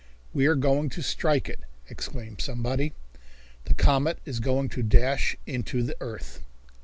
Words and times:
"We 0.33 0.47
are 0.47 0.55
going 0.55 0.89
to 0.97 1.03
strike 1.03 1.47
it!" 1.47 1.59
exclaimed 1.87 2.41
somebody. 2.41 2.93
"The 3.65 3.75
comet 3.75 4.17
is 4.25 4.39
going 4.39 4.69
to 4.69 4.81
dash 4.81 5.37
into 5.45 5.83
the 5.83 5.95
earth." 6.01 6.41